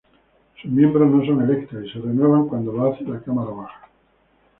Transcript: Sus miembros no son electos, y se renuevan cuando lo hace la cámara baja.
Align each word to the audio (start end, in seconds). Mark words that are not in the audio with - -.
Sus 0.59 0.71
miembros 0.71 1.11
no 1.11 1.23
son 1.23 1.43
electos, 1.43 1.85
y 1.85 1.91
se 1.91 1.99
renuevan 1.99 2.47
cuando 2.47 2.71
lo 2.71 2.91
hace 2.91 3.03
la 3.03 3.21
cámara 3.21 3.51
baja. 3.51 3.87